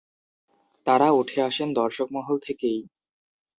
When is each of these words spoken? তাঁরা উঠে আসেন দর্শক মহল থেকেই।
তাঁরা 0.87 1.07
উঠে 1.11 1.39
আসেন 1.41 1.69
দর্শক 1.73 2.07
মহল 2.11 2.37
থেকেই। 2.39 2.79